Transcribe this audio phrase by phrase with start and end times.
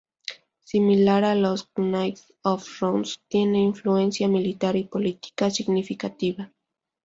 [0.63, 6.51] Similar a los "Knight of Rounds", tienen influencia militar y política significativa.